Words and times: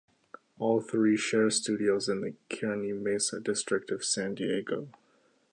All 0.57 0.81
three 0.81 1.15
share 1.15 1.51
studios 1.51 2.09
in 2.09 2.21
the 2.21 2.33
Kearny 2.49 2.91
Mesa 2.91 3.39
district 3.39 3.91
of 3.91 4.03
San 4.03 4.33
Diego. 4.33 4.87